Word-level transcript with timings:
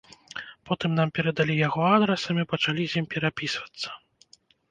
Потым 0.69 0.95
нам 0.99 1.11
перадалі 1.17 1.57
яго 1.67 1.83
адрас, 1.97 2.21
і 2.33 2.35
мы 2.39 2.43
пачалі 2.55 2.83
з 2.93 3.03
ім 3.05 3.09
перапісвацца. 3.13 3.89